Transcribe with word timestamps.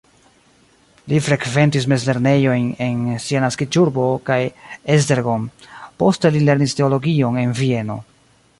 Li 1.11 1.17
frekventis 1.25 1.85
mezlernejojn 1.91 2.65
en 2.87 3.03
sia 3.27 3.43
naskiĝurbo 3.45 4.07
kaj 4.31 4.39
Esztergom, 4.95 5.45
poste 6.03 6.33
li 6.37 6.45
lernis 6.49 6.75
teologion 6.81 7.39
en 7.45 7.55
Vieno. 7.61 8.01